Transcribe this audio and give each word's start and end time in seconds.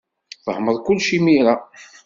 Fehmeɣ 0.43 0.77
kullec 0.85 1.07
imir-a. 1.17 1.55